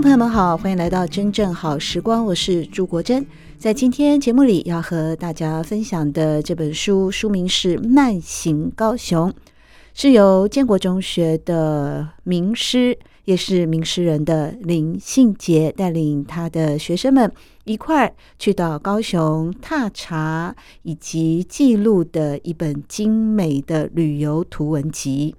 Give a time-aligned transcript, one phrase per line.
[0.00, 3.26] 朋友们好，欢迎来到真正好时光，我是朱国珍。
[3.58, 9.28] 在今天节目里要和大家分享的这本书，书名是《慢行高雄》，
[9.94, 17.32] 是由建国中学的名师，也是名诗人的林信杰带领他的学生们
[17.64, 25.34] 一块儿去到高雄踏查以及记录的一本精美的旅游图文集。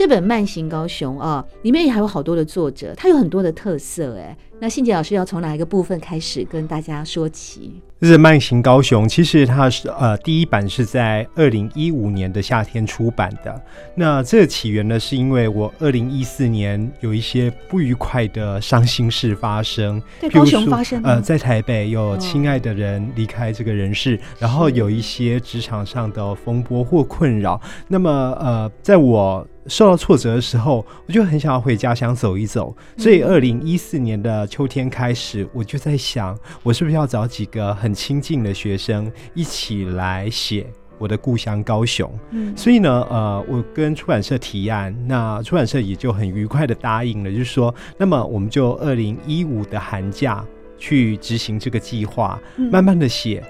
[0.00, 4.34] 这本《慢行高雄》啊，里面也还有好多的作者，它有很多的特色哎。
[4.58, 7.82] 那信杰老师要从哪一个部分开始跟大家说起？
[8.00, 13.62] 这是《慢行高雄》，其实它是呃第一版是在二零一五年的夏天出版的。
[13.94, 21.02] 那这个起源呢，是因为我二零一四年有一些不愉快的伤心事发生，在高雄发生。
[21.02, 27.60] 呃，在台北有亲爱的人离开这个人世，哦、然后有一些职场上的风波或困扰。
[27.86, 32.76] 那么呃，在我受到挫折的时候，我就很想要回家乡走一走。
[32.96, 40.66] 所以二零一四年的秋天开始，我就在想，我是不是要找几个很亲近的学生一起来写
[40.98, 42.12] 我的故乡高雄？
[42.30, 50.44] 嗯，所以呢，呃，我跟出版社提案，那出版社也就很愉快的答应了，就是说，那么我们就二零一五的寒假
[50.76, 53.40] 去执行这个计划，慢慢的写。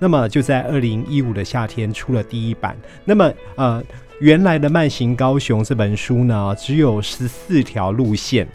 [0.00, 2.76] 那么就在二零一五的夏天出了第一版。
[3.04, 3.82] 那么，呃。
[4.20, 8.48] 原来的《慢行高雄》这本书呢，只有十四条路线，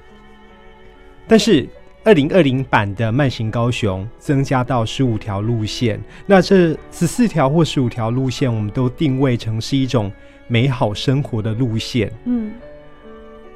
[1.25, 1.65] 但是
[2.03, 5.97] 二零二零版的《慢行高雄》增加到十五条路线。
[6.25, 10.11] 那这十四条或十五条路线，我们都定位成是一种
[10.49, 12.11] 美好生活的路线。
[12.25, 12.51] 嗯，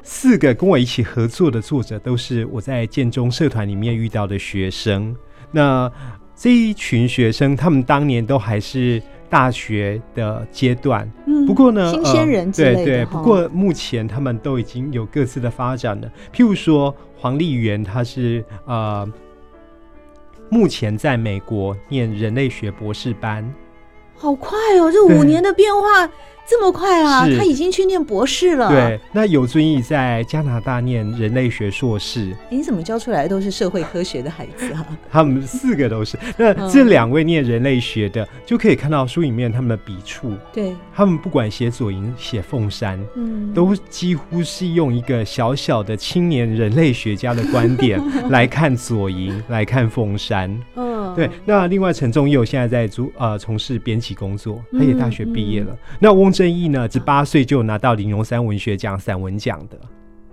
[0.02, 5.14] 四个跟我一起合作的作者都是我在建中社团里面遇到的学生。
[5.50, 5.92] 那
[6.34, 9.02] 这一群学生，他们当年都还是。
[9.30, 11.06] 大学的阶段，
[11.44, 16.10] 嗯，不过呢，新鲜人之类的，对对，不过目前他们都已经有各自的发展了。
[16.32, 19.06] 譬如说黄丽媛，她是呃，
[20.50, 23.48] 目前在美国念人类学博士班，
[24.14, 26.10] 好快哦，这五年的变化。
[26.48, 27.28] 这么快啊！
[27.36, 28.68] 他已经去念博士了。
[28.70, 32.34] 对，那有遵义在加拿大念人类学硕士。
[32.48, 34.86] 你怎么教出来的都是社会科学的孩子啊？
[35.12, 36.18] 他们四个都是。
[36.38, 40.32] 那这两位念人类学的，就可以看到书里面他们的笔触。
[40.50, 48.00] 对，他们不管写左营、写凤山，嗯，都几乎是用一个小小的青年人类学家的观点
[48.30, 50.58] 来看左营，来看凤山。
[50.76, 51.28] 嗯，对。
[51.44, 55.76] 那另外陈仲佑现在在做呃从事编辑工作，他也大学毕业了。
[55.98, 56.28] 那翁。
[56.38, 59.76] 正义呢，只八岁就拿到林荣三文学奖散文奖的，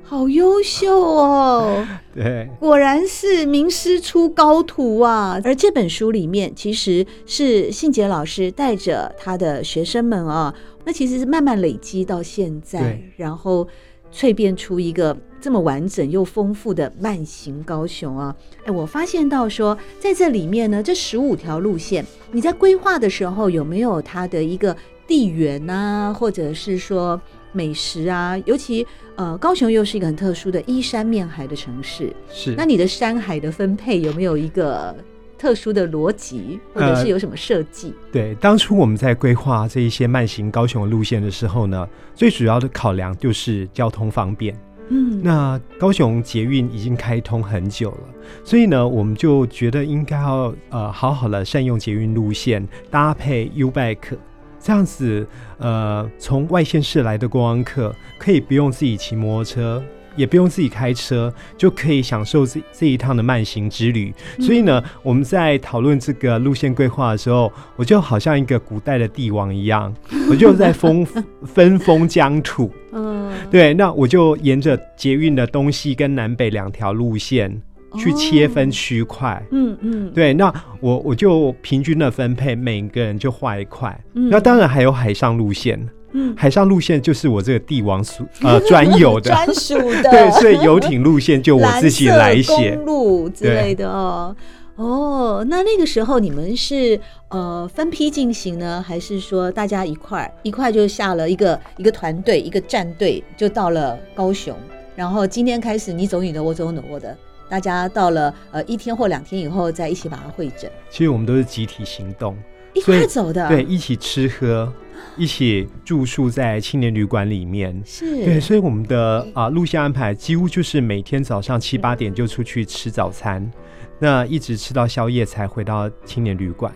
[0.03, 1.83] 好优秀哦！
[2.13, 5.41] 对，果然是名师出高徒啊。
[5.43, 10.53] 而这本书里面，其实是信杰老师带着他的学生们啊，
[10.85, 13.67] 那其实是慢慢累积到现在，然后
[14.15, 18.35] 淬变出一个这么完整又丰富的慢行高雄啊。
[18.63, 24.75] 哎，我发现到说，在这里面呢，这十五条路线，你在规划的时候有没有它的一个？
[25.07, 28.83] 地缘啊，或者是说美食啊，尤其
[29.15, 32.11] 呃，高雄又是一个很特殊的依山面海的城市。
[32.33, 34.95] 是，那你的山海的分配有没有一个
[35.37, 37.89] 特殊的逻辑，或者是有什么设计？
[37.89, 44.55] 呃，对，当初我们在规划这一些慢行高雄的路线的时候呢，最主要的考量就是交通方便。
[44.89, 47.99] 嗯，那高雄捷运已经开通很久了，
[48.43, 54.17] 所以呢，我们就觉得应该要呃，好好的善用捷运路线，搭配 U-Bike。
[54.57, 55.27] 这样子，
[55.59, 59.83] 呃，从外县市来的观光客可以不用自己骑摩托车，
[60.15, 64.13] 也不用自己开车，就可以享受这这一趟的慢行之旅。
[64.37, 64.45] 嗯。
[64.45, 69.93] 所以呢，我们在讨论这个路线规划的时候，我就好像一个古代的帝王一样，
[70.29, 71.05] 我就在封
[71.45, 72.71] 分封疆土。
[72.91, 77.61] 嗯，对，那我就沿着捷运的东西跟南北两条路线。
[77.97, 83.97] 去切分区块，嗯嗯，对，那我我就平均的分配，每个人就画一块。
[84.11, 85.79] 那当然还有海上路线，
[86.17, 89.31] 嗯，海上路线就是我这个帝王属呃专有的。
[89.31, 94.33] 专属的，对，所以游艇路线就我自己来写，公路之类的哦。
[94.77, 104.55] 哦，那那个时候你们是呃分批进行呢，还是说大家一块一块就下了一个一个团队一个战队就到了高雄，
[104.95, 107.17] 然后今天开始你走你的，我走我的，
[107.49, 110.69] 大家到了呃一天或两天以后再一起把它会诊。
[110.89, 112.37] 其实我们都是集体行动，
[112.73, 114.71] 一块走的，对，一起吃喝，
[115.17, 123.49] 一起住宿在青年旅馆里面，是对，所以我们的啊路线安排几乎就是每天早上七八点就出去吃早餐。
[123.97, 126.73] 那一直吃到宵夜才回到青年旅馆，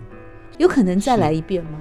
[0.57, 1.79] 有可能再来一遍吗？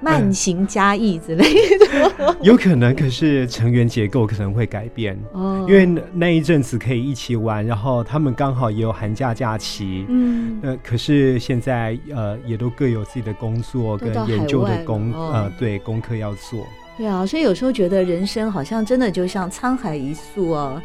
[0.00, 1.44] 慢行加意之类
[1.78, 2.94] 的，嗯，有可能。
[2.94, 16.66] 可是成员结构可能会改变哦，因为那一阵子可以一起玩，然后他们刚好也有寒假假期，嗯，呃，可是现在呃也都各有自己的工作跟研究的功呃对功课要做。
[16.96, 20.80] 对啊，所以有时候觉得人生好像真的就像沧海一粟哦。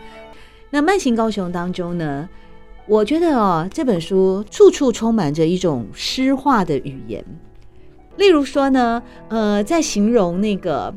[0.70, 2.28] 那慢行高雄当中呢？
[2.88, 7.24] 我觉得哦，这本书处处充满着一种诗化的语言。
[8.18, 10.94] 例如说呢，呃，在形容那个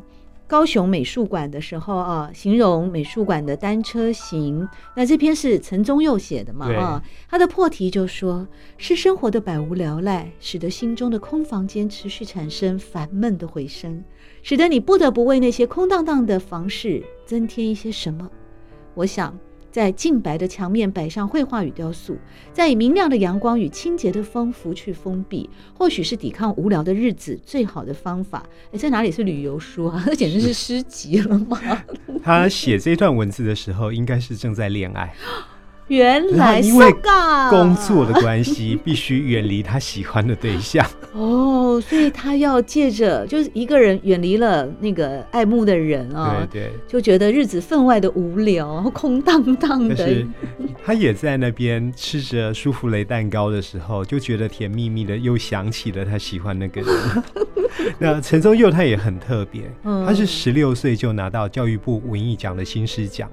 [0.47, 4.67] 高雄美术馆的时候啊，形容美术馆的单车行。
[4.95, 6.73] 那这篇是陈宗佑写的嘛？
[6.73, 14.03] 啊，他的破题就说是生活的百无聊赖，使得心中的空房间持续产生烦闷的回声，
[14.41, 18.29] 使得你不得不为那些空荡荡的房室增添一些什么。
[18.95, 19.37] 我想。
[19.71, 22.17] 在净白的墙面摆上绘画与雕塑，
[22.51, 28.43] 在以明亮的阳光与清洁的风拂去封闭，或许是抵抗无聊的日子最好的方法。
[28.71, 30.03] 哎，在哪里是旅游书啊？
[30.07, 31.59] 这 简直是诗集了吗？
[32.23, 35.13] 他写这段文字的时候，应该是正在恋爱。
[35.89, 36.85] 原来因为
[37.49, 40.85] 工作的关系，必须远离他喜欢的对象。
[41.13, 41.48] 哦，
[41.81, 49.97] 所以他要借着就是一个人远离了那个爱慕的人啊，对对，就觉得日子分外的无聊，空荡荡的。
[49.97, 50.25] 是
[50.85, 56.89] 他也在那边吃着舒芙蕾蛋糕的时候，就觉得甜蜜蜜的，又想起了他喜欢那个人。
[57.99, 63.29] 那陈宗佑他也很特别，他是十六岁就拿到教育部文艺奖的新诗奖。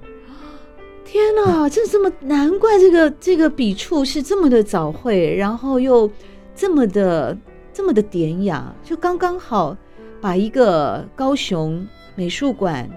[1.04, 6.10] 天哪， 这这么难怪这个这个笔触是这么的早会，然后又
[6.54, 7.36] 这么的
[7.76, 9.76] 这么的典雅，就刚刚好
[10.18, 12.88] 把一个高雄美术馆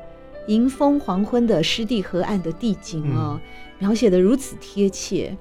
[0.47, 3.37] 迎风黄昏的湿地河岸的地景啊，
[3.77, 5.35] 描写的如此贴切。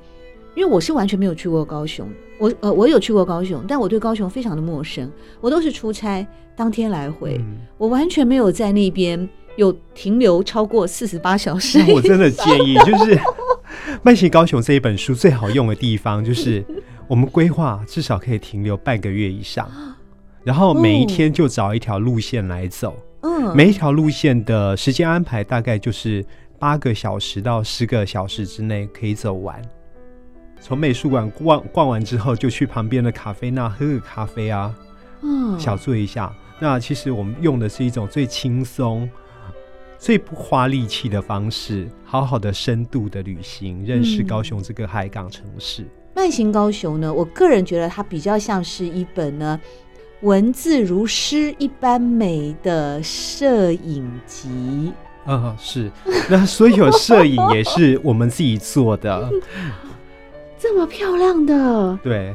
[0.57, 2.09] 因为我是完全没有去过高雄，
[2.41, 5.09] 我呃我有去过高雄，但我对高雄非常的陌生，
[5.41, 6.27] 我都是出差
[6.57, 7.41] 当天来回，
[7.77, 9.29] 我完全没有在那边。
[9.55, 13.17] 有停留超过四十八小时，我真的建议，就是
[14.05, 16.65] 《慢行高雄》这一本书最好用的地方，就是
[17.09, 19.69] 我们规划至少可以停留半个月以上，
[20.45, 26.25] 然后每一天就找一条路线来走，嗯，每一条路线的时间安排大概就是
[26.59, 29.61] 八个小时到十个小时之内可以走完。
[30.61, 34.75] 从美术馆逛逛完之后，就去旁边的咖啡那喝个咖啡啊，
[35.23, 36.33] 嗯，小坐一下。
[36.61, 39.09] 那其实我们用的是一种最轻松。
[40.01, 45.83] 最不花力气的方式，好好的深度的旅行，认识高雄这个海港城市。
[45.83, 45.89] 嗯、
[46.19, 49.61] 慢行高雄呢，我个人觉得它比较像是一本呢
[50.23, 54.93] 文字如诗一般美的摄影集。
[55.25, 55.89] 啊，是。
[56.29, 59.31] 那所有摄影也是我们自己做的，
[60.59, 62.35] 这么漂亮的，对，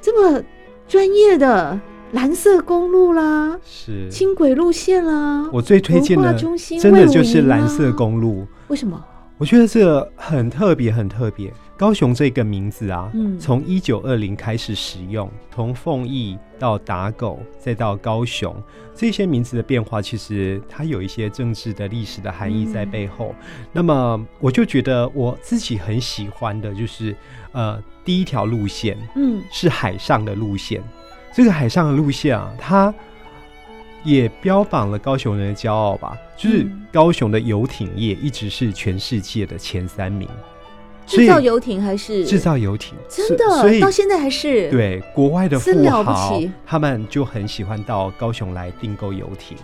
[0.00, 0.40] 这么
[0.86, 1.80] 专业的。
[2.12, 5.46] 蓝色公路啦，是轻轨路线啦。
[5.52, 8.46] 我最推荐的，中心真的就是蓝色公路。
[8.68, 9.04] 为什么？
[9.38, 11.52] 我觉得这个很特别，很特别。
[11.76, 18.52] 高雄这个名字啊，嗯，从一九二零开始使用，从凤翼到打狗，再到高雄，
[18.96, 23.32] 这些名字的变化，其实它有一些政治的历史的含义在背后。
[23.38, 27.14] 嗯、那么，我就觉得我自己很喜欢的，就是
[27.52, 30.82] 呃，第一条路线，嗯，是海上的路线。
[31.32, 32.92] 这个海上的路线啊，它
[34.04, 36.16] 也标榜了高雄人的骄傲吧。
[36.36, 40.28] 就是高雄的游艇业一直是全世界的前三名，
[41.04, 42.24] 制造游艇还是？
[42.24, 44.70] 制造游艇，真的，所以到现在还是？
[44.70, 49.56] 对国外的富豪，他们就很喜欢到高雄来订购游艇。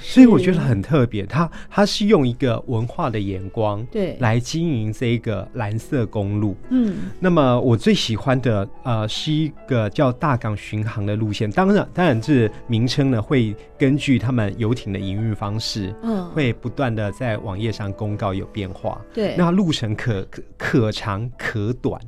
[0.00, 6.56] 所以我觉得很特别，他他是用一个文化的眼光，对，来经营这一个蓝色公路。
[6.70, 19.00] 嗯，那么我最喜欢的呃是一个叫大港巡航的路线，当然当然这名称呢会根据他们游艇的营运方式，嗯，会不断的在网页上公告有变化。
[19.12, 22.00] 对，那路程可可可长可短。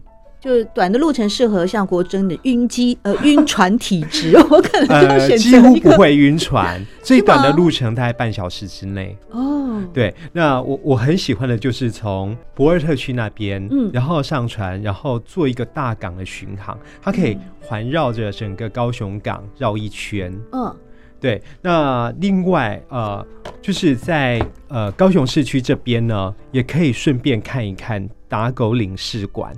[0.43, 9.17] 就是短的路程适合像国珍的晕机呃晕船体质， 我可能就要选择、呃、几乎不会晕船， 最短的路程大概半小时之内。
[9.31, 20.37] 哦，对，那我我很喜欢的就是从博尔特区那边，嗯，然后上船，然后做一个大港的巡航，它可以环绕着整个高雄港绕一圈。
[20.51, 20.75] 嗯，
[21.21, 21.41] 对。
[21.61, 23.25] 那另外呃，
[23.61, 29.53] 就是在呃高雄市区这边呢，也可以顺便看一看打狗领事馆。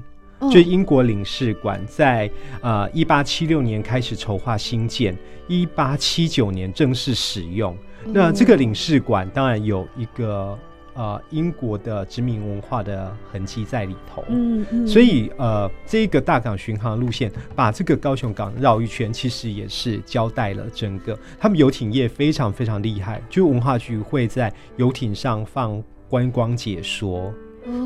[0.51, 5.17] 就英国领事馆在呃一八七六年开始筹划兴建，
[5.49, 7.77] 一八七九年正式使用。
[8.07, 10.59] 那这个领事馆当然有一个
[10.93, 14.23] 呃英国的殖民文化的痕迹在里头。
[14.29, 14.87] 嗯嗯。
[14.87, 27.33] 所以呃这个大港巡航路线把这个高雄港绕一圈，其实也是交代了整个他们游艇业非常非常厉害，就文化局会在游艇上放观光解说。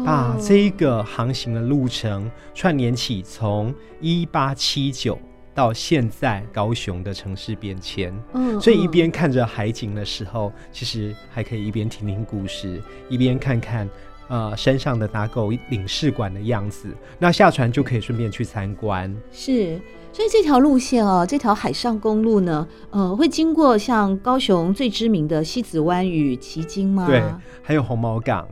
[0.04, 5.18] 把这一个航行的路程串联起，从一八七九
[5.54, 8.14] 到现在高雄的城市变迁。
[8.34, 13.88] 嗯，所以一边看着海景的时候，其实还可以一边听听故事，一边看看
[14.28, 16.94] 呃山上的打狗领事馆的样子。
[17.18, 19.14] 那下船就可以顺便去参观。
[19.32, 19.80] 是，
[20.12, 27.06] 所以这条路线哦，这条海上公路呢，呃，会经过像高雄最知名的西子湾与旗津吗？
[27.06, 27.22] 对，
[27.62, 28.48] 还有红毛港。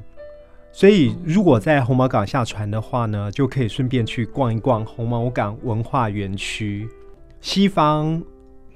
[0.77, 6.87] 所以，如果在红毛港下船的话呢，就可以顺便去逛一逛红毛港文化园区。
[7.41, 8.23] 西方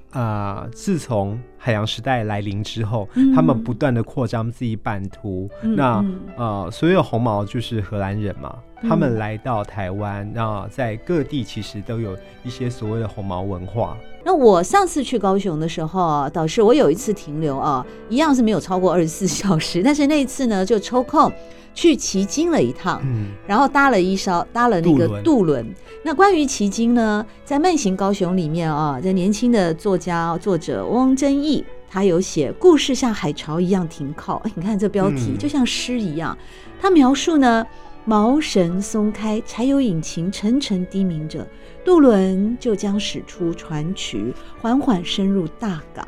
[0.09, 5.47] 啊、呃，自从海洋时代来临之后，嗯、他们不断的扩张自己版图。
[5.61, 6.03] 嗯、那
[6.37, 13.95] 呃，所有红毛就是荷兰人嘛，嗯、他们来到台湾，那在各地其实都有一些所谓的红毛文化。
[14.25, 21.31] 那我上次去高雄的时候啊，导师，我有一次停留啊，一样是没有超过二十四小时，但是那一次呢，就抽空。
[21.73, 25.73] 去旗津了一趟，嗯，然后搭了一艘搭了那个渡轮。
[26.03, 34.41] 那关于旗津呢，在《慢行高雄》里面啊，在年轻的作家作者汪真义，他有写故事像海潮一样停靠。
[34.55, 36.37] 你看这标题就像诗一样。
[36.79, 37.65] 他描述呢，
[38.03, 41.47] 毛绳松开，柴油引擎沉沉低鸣着，
[41.85, 46.07] 渡轮就将驶出船渠，缓缓深入大港，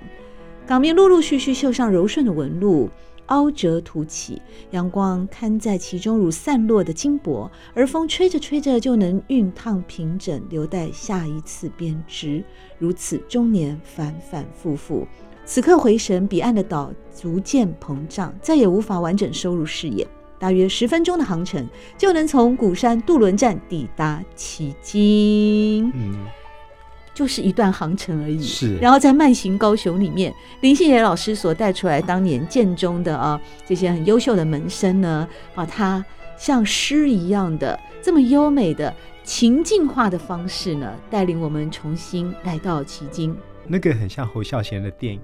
[0.66, 2.90] 港面陆陆续续绣上柔顺的纹路。
[3.34, 12.44] 凹折凸起，阳光看在其中如散落的金箔，而风吹着吹着就能熨烫平整，留待下一次编织。
[12.78, 15.08] 如此终年反反复复。
[15.46, 20.08] 此刻回神，彼岸的岛逐渐膨胀，再也无法完整收入视野。
[20.38, 25.92] 大约十分钟的航程，就能从鼓山渡轮站抵达旗津。
[27.14, 28.76] 就是一段航程而已，是。
[28.78, 36.04] 然后在慢行高雄里面，林信杰老师所带出来当年建中的啊这些很优秀的门生呢，把他
[36.38, 38.94] 像诗一样的这么优美的
[39.24, 43.36] 情境化的方式呢，带领我们重新来到奇经。
[43.66, 45.22] 那个很像侯孝贤的电影，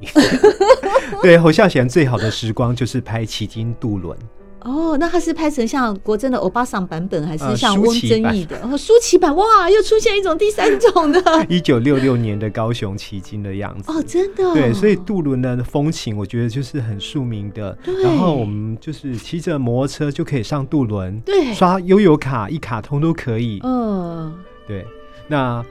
[1.21, 4.17] 对，侯孝贤最好的时光就是拍奇经渡轮。
[4.61, 8.59] 哦，那他是拍成像国珍的欧巴桑版本，还是像翁真义的？
[8.63, 11.21] 哦，舒淇版，哇，又出现一种第三种的。
[11.47, 13.91] 一九六六年的高雄奇经的样子。
[13.91, 14.53] 哦，真的。
[14.53, 17.77] 对，所以渡轮的风情，我觉得就是很庶民的。
[17.83, 18.03] 对。
[18.03, 23.59] 然后我们就是骑着摩托车就可以上渡轮，对，刷悠游卡一卡通都可以。
[23.63, 24.33] 嗯、哦，
[24.67, 24.85] 对。
[25.27, 25.65] 那。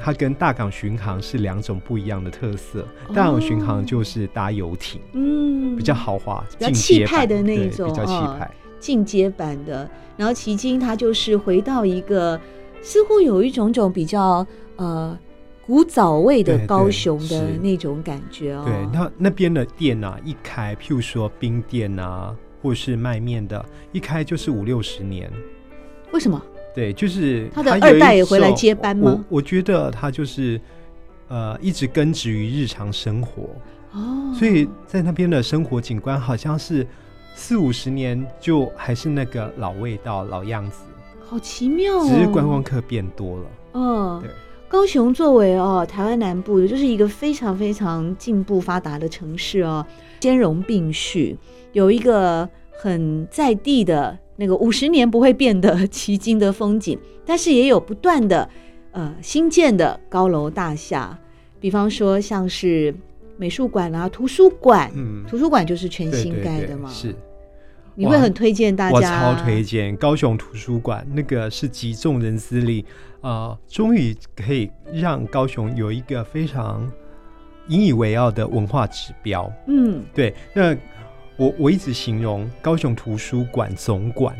[0.00, 2.86] 它跟大港巡航是两种不一样的特色。
[3.08, 9.88] 大港巡航就是搭游艇，嗯，比较豪华、比较气派的那一种，比较气派、进阶版的。
[10.16, 12.40] 然后旗津它就是回到一个
[12.82, 15.16] 似乎有一种种比较呃
[15.66, 18.64] 古早味的高雄的那种感觉哦。
[18.64, 25.30] 对，那那边的店啊，一开，譬如说冰店啊，或是卖面的，一开就是五六十年。
[26.10, 26.42] 为什么？
[26.78, 29.10] 对，就是他的二代也回来接班吗？
[29.28, 30.60] 我我觉得他就是
[31.26, 33.48] 呃，一直根植于日常生活
[33.94, 36.86] 哦，所以在那边的生活景观好像是
[37.34, 40.84] 四五十年就还是那个老味道、老样子，
[41.18, 42.06] 好奇妙哦。
[42.08, 43.44] 只是观光客变多了。
[43.72, 44.30] 嗯，对。
[44.68, 49.84] 高雄作为哦台湾南部的，就是一个非常非常进步发达的城市哦，
[50.20, 51.36] 兼容并蓄，
[51.72, 52.48] 有一个
[52.80, 54.16] 很在地的。
[54.40, 58.48] 那个五十年不会变的奇经的风景， 但是也有不断的
[58.92, 61.18] 呃新建的高楼大厦，
[61.58, 62.94] 比方说像是
[63.36, 67.12] 美术馆啊、图书馆，嗯，图书馆就是全新盖的嘛，是。
[67.96, 68.96] 你会很推荐大家？
[68.96, 72.84] 我超推荐高雄图书馆，那个是集众人之力
[73.20, 76.88] 啊，终于可以让高雄有一个非常
[77.66, 79.52] 引以为傲的文化指标。
[79.66, 80.76] 嗯，对，那。
[81.38, 84.36] 我我一直形容高雄图书馆总馆，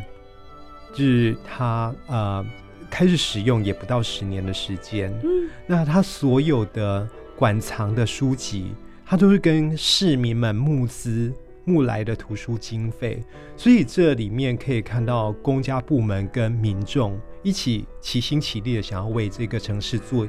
[0.93, 2.45] 就是他呃
[2.91, 5.09] 开始使用也不到十年的时间。
[5.23, 8.75] 嗯，那他所有的馆藏的书籍，
[9.07, 11.33] 他都是跟市民们募资
[11.65, 13.23] 募来的图书经费，
[13.57, 20.27] 所以这里面可以看到公家部门跟民众一起齐心齐力的想要为这个城市做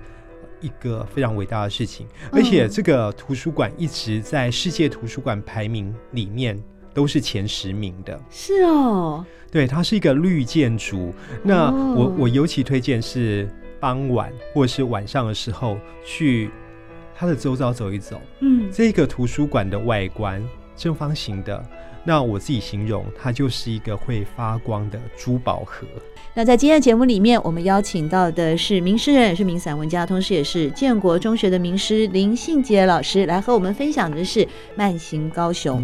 [0.62, 6.62] 一个非常伟大的事情，而且这个图书馆一直在世界图书馆排名里面
[6.94, 8.20] 都是前十名的。
[8.30, 11.14] 是哦，对，它是一个绿建筑。
[11.44, 13.50] 那我我尤其推荐是
[13.80, 16.50] 傍晚或者是晚上的时候去
[17.16, 18.22] 它的周遭走一走。
[18.42, 20.44] 嗯，这个图书馆的外观
[20.76, 21.64] 正方形的。
[22.04, 25.86] 那我自己形容，它就是一个会发光的珠宝盒。
[26.34, 34.40] 那在今天的节目里面，我们邀请到的是名诗人，也是名散文家，同时也是建国中学的名师林信杰老师，来和我们分享的是
[34.76, 35.84] 《慢行高雄》。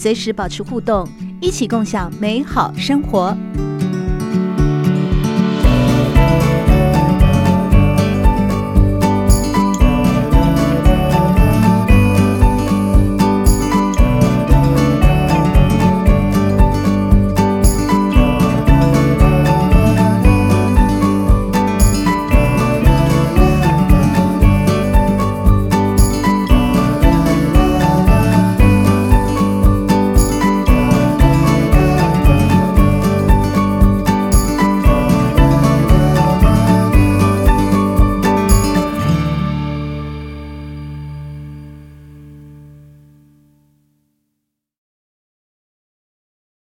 [0.00, 1.06] 随时保持互动，
[1.42, 3.36] 一起共享美好生活。